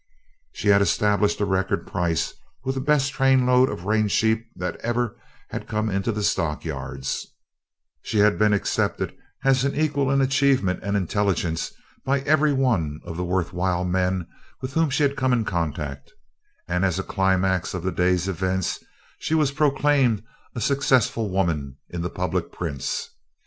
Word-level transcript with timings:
She 0.51 0.69
had 0.69 0.81
established 0.81 1.39
a 1.41 1.45
record 1.45 1.85
price 1.85 2.33
with 2.63 2.73
the 2.73 2.81
best 2.81 3.11
trainload 3.13 3.69
of 3.69 3.85
range 3.85 4.09
sheep 4.11 4.43
that 4.55 4.77
ever 4.77 5.15
had 5.51 5.67
come 5.67 5.91
into 5.91 6.11
the 6.11 6.23
stockyards; 6.23 7.27
she 8.01 8.17
had 8.17 8.39
been 8.39 8.51
accepted 8.51 9.15
as 9.43 9.63
an 9.63 9.75
equal 9.75 10.09
in 10.09 10.19
achievement 10.19 10.79
and 10.81 10.97
intelligence 10.97 11.71
by 12.03 12.21
every 12.21 12.51
one 12.51 12.99
of 13.03 13.15
the 13.15 13.23
worthwhile 13.23 13.85
men 13.85 14.25
with 14.59 14.73
whom 14.73 14.89
she 14.89 15.03
had 15.03 15.15
come 15.15 15.33
in 15.33 15.45
contact; 15.45 16.11
and 16.67 16.83
as 16.83 16.97
a 16.97 17.03
climax 17.03 17.69
to 17.69 17.79
the 17.79 17.91
day's 17.91 18.27
events 18.27 18.79
she 19.19 19.35
was 19.35 19.51
proclaimed 19.51 20.23
a 20.55 20.61
successful 20.61 21.29
woman 21.29 21.77
in 21.89 22.01
the 22.01 22.09
public 22.09 22.51
prints. 22.51 23.11